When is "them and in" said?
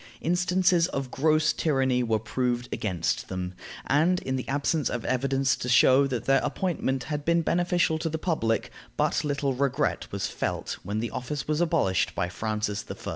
3.29-4.35